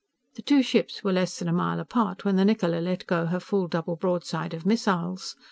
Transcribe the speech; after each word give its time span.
The 0.33 0.41
two 0.41 0.63
ships 0.63 1.03
were 1.03 1.13
less 1.13 1.37
than 1.37 1.47
a 1.47 1.53
mile 1.53 1.79
apart 1.79 2.25
when 2.25 2.35
the 2.35 2.43
Niccola 2.43 2.79
let 2.81 3.05
go 3.05 3.27
her 3.27 3.39
full 3.39 3.67
double 3.67 3.95
broadside 3.95 4.55
of 4.55 4.65
missiles. 4.65 5.35